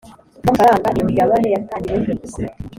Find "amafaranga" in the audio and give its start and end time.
0.45-0.87